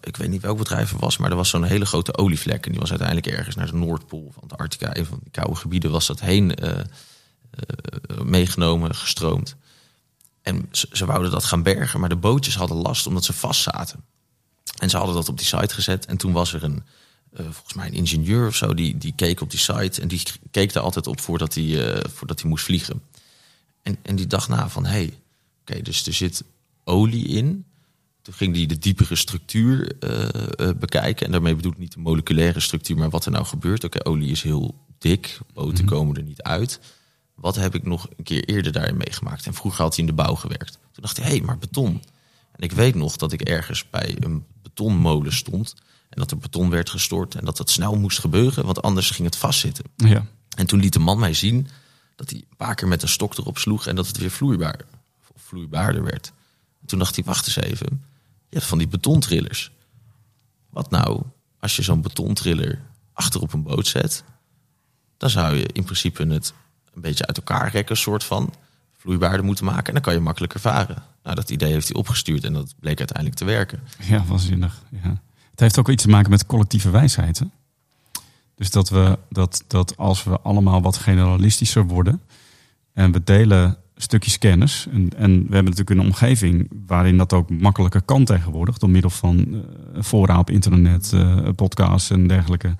[0.00, 2.64] ik weet niet welk bedrijf het was, maar er was zo'n hele grote olievlek.
[2.66, 4.96] En die was uiteindelijk ergens naar de Noordpool van Antarctica.
[4.96, 6.84] Een van die koude gebieden was dat heen eh, eh,
[8.22, 9.56] meegenomen, gestroomd.
[10.42, 13.62] En ze, ze wouden dat gaan bergen, maar de bootjes hadden last omdat ze vast
[13.62, 14.04] zaten.
[14.78, 16.06] En ze hadden dat op die site gezet.
[16.06, 16.84] En toen was er een,
[17.44, 20.00] volgens mij een ingenieur of zo, die, die keek op die site.
[20.00, 23.02] En die keek daar altijd op voordat hij, eh, voordat hij moest vliegen.
[23.82, 25.18] En, en die dacht na van, hé, hey,
[25.60, 26.44] oké, dus er zit
[26.84, 27.64] olie in.
[28.22, 31.26] Toen ging hij de diepere structuur eh, eh, bekijken.
[31.26, 33.84] En daarmee bedoel ik niet de moleculaire structuur, maar wat er nou gebeurt.
[33.84, 36.80] Oké, olie is heel dik, boten komen er niet uit.
[37.34, 39.46] Wat heb ik nog een keer eerder daarin meegemaakt?
[39.46, 40.72] En vroeger had hij in de bouw gewerkt.
[40.72, 42.02] Toen dacht hij, hé, hey, maar beton.
[42.52, 45.74] En ik weet nog dat ik ergens bij een betonmolen stond.
[46.08, 47.34] En dat er beton werd gestort.
[47.34, 49.84] En dat dat snel moest gebeuren, want anders ging het vastzitten.
[49.96, 50.26] Ja.
[50.56, 51.68] En toen liet de man mij zien
[52.16, 54.80] dat hij een paar keer met een stok erop sloeg en dat het weer vloeibaar,
[55.34, 56.32] vloeibaarder werd.
[56.86, 57.86] Toen dacht hij, wacht eens even,
[58.48, 59.70] je hebt van die betontrillers.
[60.70, 61.22] Wat nou
[61.60, 64.24] als je zo'n betontriller achter op een boot zet?
[65.16, 66.52] Dan zou je in principe het
[66.94, 68.54] een beetje uit elkaar rekken, soort van
[68.96, 69.86] vloeibaarder moeten maken.
[69.86, 71.02] En dan kan je makkelijker varen.
[71.22, 73.80] Nou, dat idee heeft hij opgestuurd en dat bleek uiteindelijk te werken.
[74.00, 74.82] Ja, waanzinnig.
[75.02, 75.22] Ja.
[75.56, 77.38] Het heeft ook iets te maken met collectieve wijsheid.
[77.38, 77.46] Hè?
[78.54, 82.20] Dus dat, we, dat, dat als we allemaal wat generalistischer worden
[82.92, 84.86] en we delen stukjes kennis.
[84.90, 88.78] En, en we hebben natuurlijk een omgeving waarin dat ook makkelijker kan tegenwoordig.
[88.78, 89.64] Door middel van
[90.02, 92.76] fora op internet, eh, podcasts en dergelijke.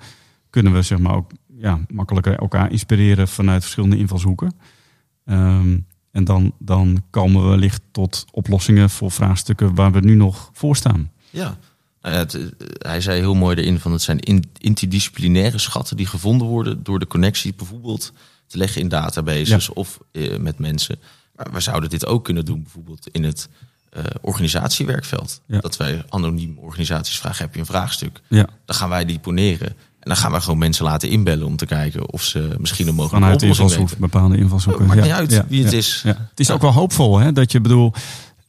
[0.49, 4.51] Kunnen we zeg maar ook ja, makkelijker elkaar inspireren vanuit verschillende invalshoeken.
[5.25, 5.77] Ehm,
[6.11, 10.75] en dan, dan komen we wellicht tot oplossingen voor vraagstukken waar we nu nog voor
[10.75, 11.11] staan.
[11.29, 11.57] Ja,
[12.13, 12.41] het, eh,
[12.77, 16.99] hij zei heel mooi erin van het zijn in, interdisciplinaire schatten die gevonden worden door
[16.99, 18.13] de connectie bijvoorbeeld
[18.47, 20.99] te leggen in databases of eh, met mensen.
[21.35, 23.49] Maar we zouden dit ook kunnen doen bijvoorbeeld in het
[23.89, 25.41] eh, organisatiewerkveld.
[25.45, 25.59] Ja.
[25.59, 28.21] Dat wij anoniem organisaties vragen, heb je een vraagstuk?
[28.27, 28.47] Ja.
[28.65, 29.67] Dan gaan wij die poneren.
[29.99, 32.95] En dan gaan we gewoon mensen laten inbellen om te kijken of ze misschien een
[32.95, 34.11] mogelijke Vanuit oplossing invalshoek, weten.
[34.11, 34.81] bepaalde invalshoeken.
[34.81, 36.03] Oh, maakt ja, niet uit wie het is.
[36.05, 37.31] Het is ook wel hoopvol, hè?
[37.31, 37.93] Dat je bedoel,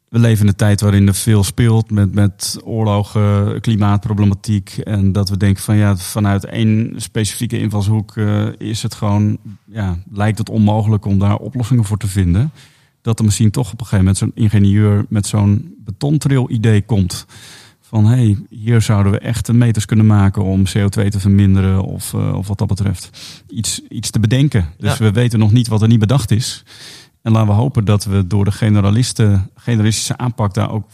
[0.09, 4.71] we leven in een tijd waarin er veel speelt met, met oorlogen, klimaatproblematiek.
[4.79, 9.99] En dat we denken van ja, vanuit één specifieke invalshoek eh, is het gewoon, ja,
[10.13, 12.53] lijkt het onmogelijk om daar oplossingen voor te vinden.
[13.03, 17.27] Dat er misschien toch op een gegeven moment zo'n ingenieur met zo'n betontrail idee komt.
[17.81, 22.15] Van hé, hey, hier zouden we echt meters kunnen maken om CO2 te verminderen of,
[22.15, 23.11] eh, of wat dat betreft.
[23.49, 24.67] Iets, iets te bedenken.
[24.79, 25.05] Dus Ja.
[25.05, 26.65] we weten nog niet wat er niet bedacht is.
[27.23, 30.91] En laten we hopen dat we door de generalisten, generalistische aanpak daar ook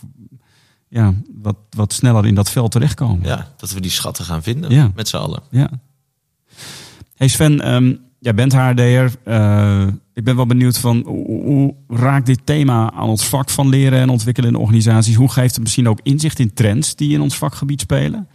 [0.88, 3.26] ja, wat, wat sneller in dat veld terechtkomen.
[3.26, 4.90] Ja, dat we die schatten gaan vinden Ja.
[4.94, 5.42] met z'n allen.
[5.50, 5.70] Ja.
[7.14, 9.12] Hey Sven, ehm, jij bent HRD'er.
[9.24, 13.68] Eh ik ben wel benieuwd van hoe, hoe raakt dit thema aan ons vak van
[13.68, 15.14] leren en ontwikkelen in organisaties?
[15.14, 18.28] Hoe geeft het misschien ook inzicht in trends die in ons vakgebied spelen?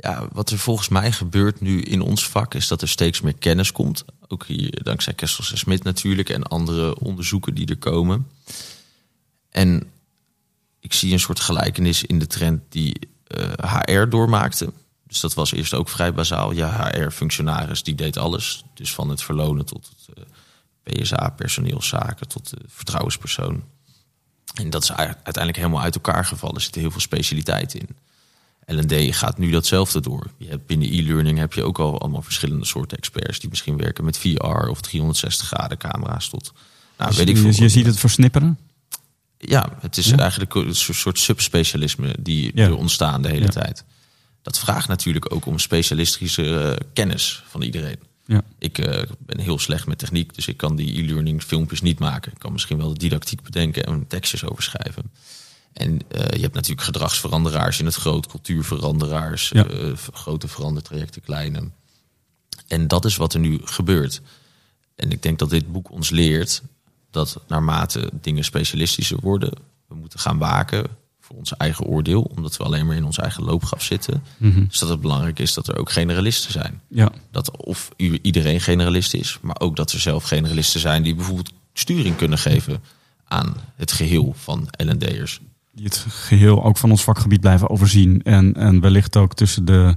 [0.00, 3.34] Ja, wat er volgens mij gebeurt nu in ons vak is dat er steeds meer
[3.34, 4.04] kennis komt.
[4.28, 8.26] Ook hier dankzij Kessels en Smit natuurlijk en andere onderzoeken die er komen.
[9.50, 9.90] En
[10.80, 14.72] ik zie een soort gelijkenis in de trend die eh, HR doormaakte.
[15.06, 16.52] Dus dat was eerst ook vrij bazaal.
[16.52, 18.64] Ja, HR-functionaris die deed alles.
[18.74, 23.64] Dus van het verlonen tot het eh, PSA, personeelszaken, tot de vertrouwenspersoon.
[24.54, 26.54] En dat is uiteindelijk helemaal uit elkaar gevallen.
[26.54, 27.88] Er zitten heel veel specialiteit in.
[28.76, 30.26] L&D gaat nu datzelfde door.
[30.36, 34.04] Je hebt binnen e-learning heb je ook al allemaal verschillende soorten experts die misschien werken
[34.04, 36.52] met VR of 360 graden camera's tot.
[36.98, 37.52] Nou, weet ik veel.
[37.54, 38.58] je ziet het versnipperen.
[39.38, 40.16] Ja, het is Ja.
[40.18, 42.64] eigenlijk een soort subspecialisme die Ja.
[42.64, 43.48] er ontstaan de hele Ja.
[43.50, 43.84] tijd.
[44.42, 47.96] Dat vraagt natuurlijk ook om specialistische eh, kennis van iedereen.
[48.26, 48.42] Ja.
[48.58, 52.32] Ik eh, ben heel slecht met techniek, dus ik kan die e-learning filmpjes niet maken.
[52.32, 55.10] Ik kan misschien wel de didactiek bedenken en tekstjes over schrijven.
[55.78, 59.64] En eh, je hebt natuurlijk gedragsveranderaars in het groot, cultuurveranderaars, Ja.
[59.94, 61.70] v- grote verandertrajecten, kleine.
[62.66, 64.20] En dat is wat er nu gebeurt.
[64.94, 66.62] En ik denk dat dit boek ons leert
[67.10, 69.52] dat naarmate dingen specialistischer worden,
[69.88, 70.84] we moeten gaan waken
[71.20, 74.22] voor ons eigen oordeel, omdat we alleen maar in ons eigen loopgraf zitten.
[74.36, 74.64] Mhm.
[74.68, 76.80] Dus dat het belangrijk is dat er ook generalisten zijn.
[76.88, 77.12] Ja.
[77.30, 77.88] Dat of
[78.22, 82.82] iedereen generalist is, maar ook dat er zelf generalisten zijn die bijvoorbeeld sturing kunnen geven
[83.24, 85.40] aan het geheel van L&D'ers.
[85.78, 88.22] Die het geheel ook van ons vakgebied blijven overzien.
[88.22, 89.94] En, en wellicht ook tussen de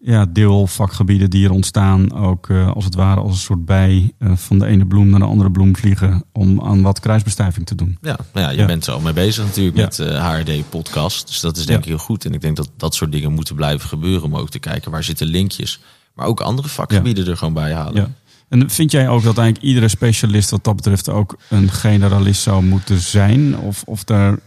[0.00, 4.32] ja, deelvakgebieden die er ontstaan, ook eh, als het ware als een soort bij eh,
[4.36, 7.98] van de ene bloem naar de andere bloem vliegen om aan wat kruisbestuiving te doen.
[8.02, 8.66] Ja, nou ja, je Ja.
[8.66, 9.82] bent er al mee bezig natuurlijk Ja.
[9.84, 11.26] met eh HRD-podcast.
[11.26, 11.84] Dus dat is denk Ja.
[11.84, 12.24] ik heel goed.
[12.24, 15.04] En ik denk dat dat soort dingen moeten blijven gebeuren om ook te kijken waar
[15.04, 15.80] zitten linkjes.
[16.14, 18.16] Maar ook andere vakgebieden er gewoon bij halen.
[18.48, 22.64] En vind jij ook dat eigenlijk iedere specialist wat dat betreft ook een generalist zou
[22.64, 23.58] moeten zijn?
[23.58, 24.38] Of, of daar,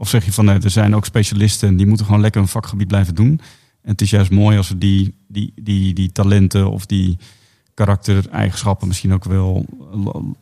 [0.00, 2.48] Of zeg je van nee, er zijn ook specialisten en die moeten gewoon lekker een
[2.48, 3.40] vakgebied blijven doen.
[3.82, 7.18] En het is juist mooi als we die, die, die, die talenten of die
[7.74, 9.66] karaktereigenschappen misschien ook wel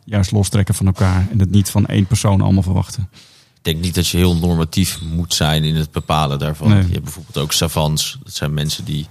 [0.05, 1.27] juist lostrekken van elkaar.
[1.31, 3.09] En het niet van één persoon allemaal verwachten.
[3.53, 6.69] Ik denk niet dat je heel normatief moet zijn in het bepalen daarvan.
[6.69, 8.17] Je hebt bijvoorbeeld ook savants.
[8.23, 9.07] Dat zijn mensen die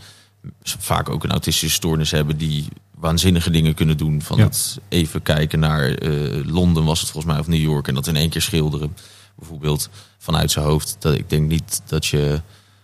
[0.63, 4.23] vaak ook een autistische stoornis hebben, die waanzinnige dingen kunnen doen.
[4.23, 7.95] Van het even kijken naar uh, Londen was het volgens mij, of New York, en
[7.95, 8.95] dat in één keer schilderen.
[9.38, 10.96] Bijvoorbeeld vanuit zijn hoofd.
[10.98, 12.40] Dat ik denk niet dat je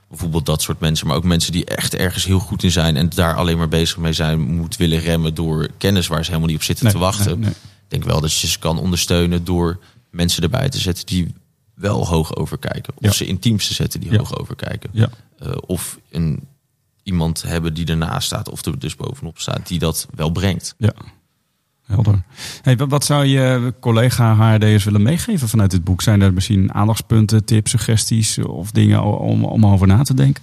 [0.09, 3.09] bijvoorbeeld dat soort mensen, maar ook mensen die echt ergens heel goed in zijn en
[3.09, 6.59] daar alleen maar bezig mee zijn, moet willen remmen door kennis waar ze helemaal niet
[6.59, 7.43] op zitten te wachten.
[7.43, 7.55] Ik
[7.89, 9.79] denk wel dat je ze kan ondersteunen door
[10.11, 11.35] mensen erbij te zetten die
[11.75, 12.95] wel hoog overkijken.
[12.97, 14.91] Of ze in teams te zetten die hoog overkijken.
[14.93, 15.09] Ja.
[15.43, 16.49] Uh, of een
[17.03, 20.75] iemand hebben die ernaast staat of er dus bovenop staat, die dat wel brengt.
[20.79, 20.95] Ja,
[21.87, 22.23] helder.
[22.63, 26.03] Hey, wat zou je collega HRD'ers willen meegeven vanuit dit boek?
[26.03, 30.43] Zijn er misschien aandachtspunten, tips, suggesties of dingen om, om over na te denken?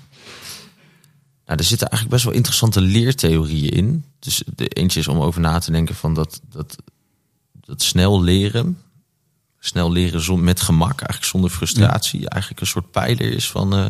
[1.45, 4.06] Nou, er zitten eigenlijk best wel interessante leertheorieën in.
[4.19, 6.75] Dus de eentje is om over na te denken van dat, dat,
[7.62, 8.77] dat snel leren,
[9.60, 13.86] snel leren met gemak, eigenlijk zonder frustratie, eigenlijk een soort pijler is van uh,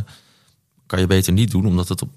[0.86, 2.10] kan je beter niet doen, omdat het op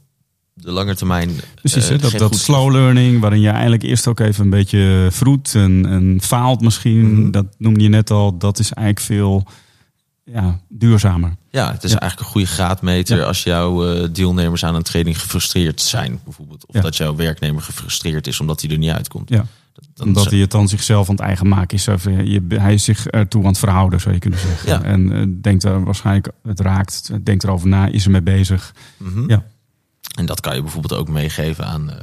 [0.55, 1.31] de lange termijn.
[1.55, 5.55] Precies, uh, dat, dat slow learning, waarin je eigenlijk eerst ook even een beetje vroet
[5.55, 7.13] en, en faalt misschien.
[7.13, 7.31] Mhm.
[7.31, 9.47] Dat noemde je net al, dat is eigenlijk veel
[10.25, 11.37] ja, duurzamer.
[11.51, 15.81] Ja, het is eigenlijk een goede graadmeter als jouw uh, deelnemers aan een training gefrustreerd
[15.81, 16.67] zijn, bijvoorbeeld.
[16.67, 19.29] Of dat jouw werknemer gefrustreerd is omdat hij er niet uitkomt.
[19.29, 19.47] Ja.
[19.95, 21.85] Dan Omdat hij het dan zichzelf aan het eigen maken is.
[21.85, 24.85] Je, hij is zich ertoe aan het verhouden, zou je kunnen zeggen.
[24.85, 28.75] En uh, denkt er waarschijnlijk, het raakt, denkt erover na, is ermee bezig.
[28.97, 29.31] Mhm.
[29.31, 29.45] Ja.
[30.15, 31.97] En dat kan je bijvoorbeeld ook meegeven aan uh,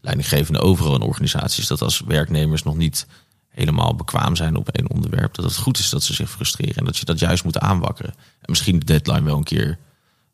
[0.00, 1.66] leidinggevende overal in organisaties.
[1.66, 3.06] Dat als werknemers nog niet
[3.48, 6.76] helemaal bekwaam zijn op één onderwerp, dat het goed is dat ze zich frustreren.
[6.76, 8.14] En dat je dat juist moet aanwakkeren.
[8.16, 9.78] En misschien de deadline wel een keer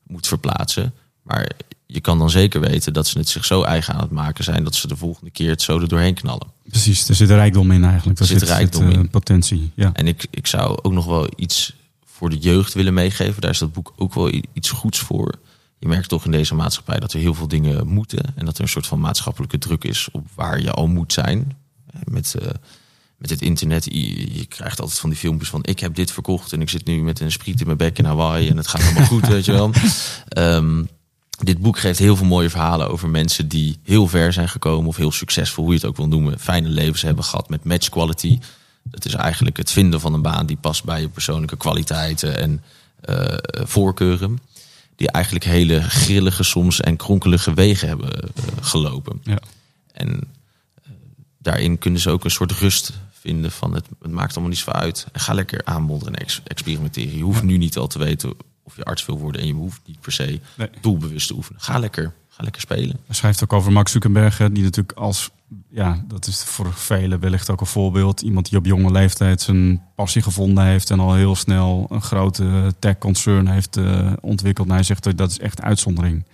[0.06, 0.94] moet verplaatsen.
[1.22, 1.50] Maar
[1.86, 4.64] je kan dan zeker weten dat ze het zich zo eigen aan het maken zijn
[4.64, 6.46] dat ze de volgende keer het zo er doorheen knallen.
[6.68, 8.18] Precies, er zit rijkdom in eigenlijk.
[8.18, 9.08] Er, zit, zit rijkdom zit, uh, in.
[9.08, 9.70] Potentie.
[9.74, 9.90] Ja.
[9.92, 11.74] En ik, ik zou ook nog wel iets
[12.04, 13.40] voor de jeugd willen meegeven.
[13.40, 15.34] Daar is dat boek ook wel iets goeds voor
[15.78, 18.32] je merkt toch in deze maatschappij dat er heel veel dingen moeten.
[18.36, 21.56] En dat er een soort van maatschappelijke druk is op waar je al moet zijn.
[22.04, 22.48] Met, uh,
[23.16, 26.52] met het internet, je, je, krijgt altijd van die filmpjes van ik heb dit verkocht
[26.52, 28.82] en ik zit nu met een spriet in mijn bek in Hawaii en het gaat
[28.82, 29.70] allemaal goed, weet je wel.
[30.38, 30.88] Um,
[31.38, 34.96] dit boek geeft heel veel mooie verhalen over mensen die heel ver zijn gekomen of
[34.96, 38.38] heel succesvol, hoe je het ook wil noemen, fijne levens hebben gehad met match quality.
[38.82, 42.62] Dat is eigenlijk het vinden van een baan die past bij je persoonlijke kwaliteiten en
[43.10, 44.38] uh, voorkeuren
[44.96, 49.20] die eigenlijk hele grillige soms en kronkelige wegen hebben uh, gelopen.
[49.22, 49.38] Ja.
[49.92, 50.92] En uh,
[51.38, 54.72] daarin kunnen ze ook een soort rust vinden van het, het maakt allemaal niets voor
[54.72, 55.06] uit.
[55.12, 57.16] En ga lekker aanmodderen en ex experimenteren.
[57.16, 59.80] Je hoeft nu niet al te weten of je arts wil worden en je hoeft
[59.86, 60.68] niet per se nee.
[60.80, 61.60] doelbewust te oefenen.
[61.60, 62.98] Ga lekker, ga lekker spelen.
[63.06, 65.30] Hij schrijft ook over Max Zuckerberg, die natuurlijk als
[65.70, 68.20] ja, dat is voor velen wellicht ook een voorbeeld.
[68.20, 72.74] Iemand die op jonge leeftijd zijn passie gevonden heeft en al heel snel een grote
[72.78, 74.68] tech-concern heeft uh, ontwikkeld.
[74.68, 76.24] hij zegt dat is echt uitzondering.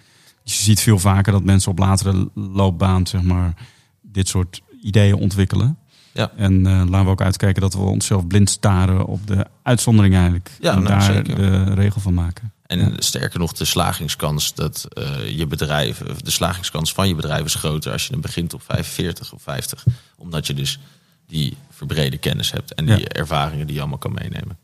[0.45, 3.55] Dus je ziet veel vaker dat mensen op latere loopbaan zeg maar,
[4.01, 5.79] dit soort ideeën ontwikkelen.
[6.13, 6.31] Ja.
[6.37, 10.51] En uh, laten we ook uitkijken dat we onszelf blind staren op de uitzondering eigenlijk.
[10.61, 11.37] Ja, en nou, daar zeker.
[11.37, 12.53] de regel van maken.
[12.71, 12.91] En Ja.
[12.99, 17.93] sterker nog, de slagingskans dat uh, je bedrijf, de slagingskans van je bedrijf is groter
[17.93, 19.85] als je dan begint op 45 of 50.
[20.17, 20.79] Omdat je dus
[21.27, 23.05] die verbrede kennis hebt en die Ja.
[23.05, 24.59] ervaringen die je allemaal kan meenemen.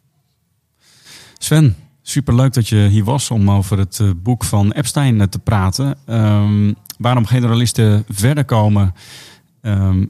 [1.38, 5.38] Sven, superleuk dat je hier was om over het eh, boek van Epstein eh, te
[5.38, 5.98] praten.
[6.04, 8.94] Ehm, waarom generalisten verder komen.
[9.62, 10.04] Ehm,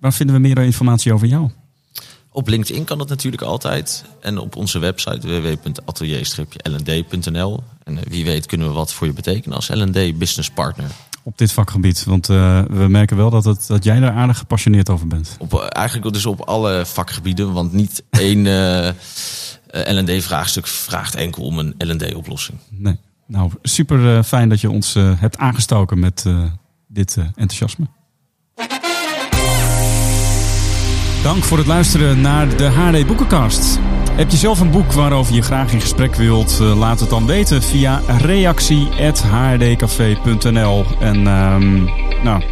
[0.00, 1.50] waar vinden we meer informatie over jou?
[2.32, 4.04] Op LinkedIn kan dat natuurlijk altijd.
[4.20, 7.62] En op onze website www.atelier-lnd.nl.
[7.84, 10.90] En eh, wie weet kunnen we wat voor je betekenen als LND Business Partner.
[11.24, 12.04] Op dit vakgebied.
[12.04, 15.36] Want eh, we merken wel dat, het, dat jij daar aardig gepassioneerd over bent.
[15.38, 17.52] Op, eh, eigenlijk dus op alle vakgebieden.
[17.52, 18.90] Want niet één eh,
[19.70, 22.58] LND-vraagstuk vraagt enkel om een LND-oplossing.
[22.68, 22.98] Nee.
[23.26, 26.26] Nou, super fijn dat je ons hebt aangestoken met
[26.88, 27.86] dit enthousiasme.
[31.22, 33.78] Dank voor het luisteren naar de HD Boekenkast.
[34.12, 36.58] Heb je zelf een boek waarover je graag in gesprek wilt?
[36.60, 40.84] Eh, laat het dan weten via reactie.hrdcafé.nl.
[41.00, 41.84] En ehm,
[42.22, 42.42] nou,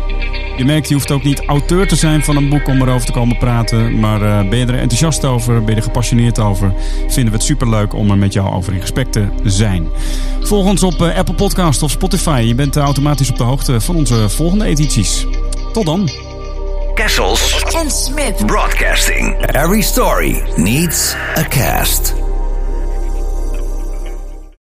[0.57, 3.12] je merkt, je hoeft ook niet auteur te zijn van een boek om erover te
[3.12, 3.99] komen praten.
[3.99, 6.75] Maar eh, ben je er enthousiast over, ben je er gepassioneerd over,
[7.09, 9.89] vinden we het superleuk om er met jou over in gesprek te zijn.
[10.41, 12.45] Volg ons op eh, Apple Podcast of Spotify.
[12.47, 15.27] Je bent automatisch op de hoogte van onze volgende edities.
[15.73, 16.30] Tot dan.
[16.97, 18.47] Kessels and Smith.
[18.47, 19.34] Broadcasting.
[19.55, 22.30] Every story needs a cast.